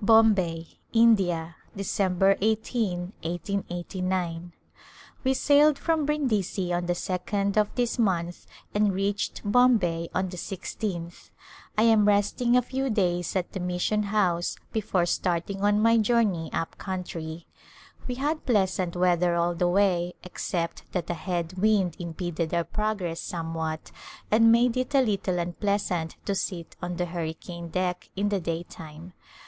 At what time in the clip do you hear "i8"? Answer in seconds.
2.46-3.10